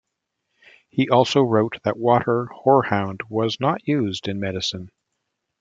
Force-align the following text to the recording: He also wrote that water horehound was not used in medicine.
He 0.89 1.09
also 1.11 1.43
wrote 1.43 1.77
that 1.83 1.95
water 1.95 2.47
horehound 2.65 3.21
was 3.29 3.59
not 3.59 3.87
used 3.87 4.27
in 4.27 4.39
medicine. 4.39 4.89